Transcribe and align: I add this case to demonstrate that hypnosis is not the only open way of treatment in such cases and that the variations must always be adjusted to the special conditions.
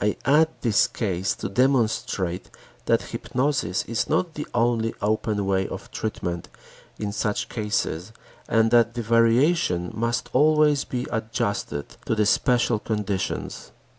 I 0.00 0.16
add 0.24 0.48
this 0.62 0.86
case 0.86 1.34
to 1.36 1.50
demonstrate 1.50 2.48
that 2.86 3.02
hypnosis 3.12 3.84
is 3.84 4.08
not 4.08 4.32
the 4.32 4.46
only 4.54 4.94
open 5.02 5.44
way 5.44 5.68
of 5.68 5.90
treatment 5.90 6.48
in 6.98 7.12
such 7.12 7.50
cases 7.50 8.10
and 8.48 8.70
that 8.70 8.94
the 8.94 9.02
variations 9.02 9.92
must 9.94 10.30
always 10.32 10.84
be 10.84 11.06
adjusted 11.12 11.96
to 12.06 12.14
the 12.14 12.24
special 12.24 12.78
conditions. 12.78 13.72